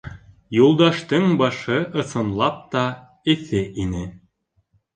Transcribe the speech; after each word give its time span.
Юлдаштың 0.59 1.27
башы, 1.41 1.77
ысынлап 2.05 2.59
та, 2.73 2.83
эҫе 3.37 3.65
ине. 3.87 4.05